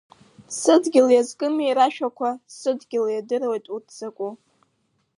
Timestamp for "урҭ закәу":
3.73-4.31